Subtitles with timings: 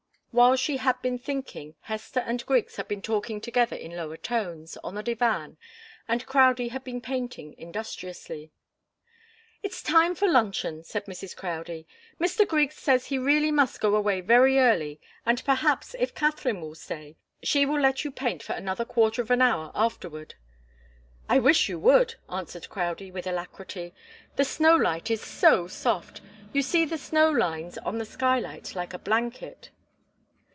[0.33, 4.77] While she had been thinking, Hester and Griggs had been talking together in lower tones,
[4.77, 5.57] on the divan,
[6.07, 8.49] and Crowdie had been painting industriously.
[9.61, 11.35] "It's time for luncheon," said Mrs.
[11.35, 11.85] Crowdie.
[12.17, 12.47] "Mr.
[12.47, 17.17] Griggs says he really must go away very early, and perhaps, if Katharine will stay,
[17.43, 20.35] she will let you paint for another quarter of an hour afterward."
[21.27, 23.93] "I wish you would!" answered Crowdie, with alacrity.
[24.37, 26.21] "The snow light is so soft
[26.53, 29.71] you see the snow lies on the skylight like a blanket."